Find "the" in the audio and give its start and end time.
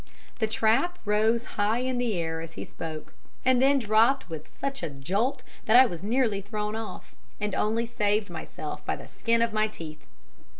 0.39-0.47, 1.99-2.17, 8.95-9.07